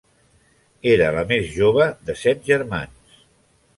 Era 0.93 1.11
la 1.17 1.23
més 1.33 1.51
jove 1.57 1.87
de 2.09 2.17
set 2.23 2.43
germans. 2.51 3.25